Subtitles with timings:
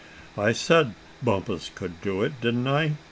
[0.35, 2.93] "I said Bumpus could do it, didn't I?"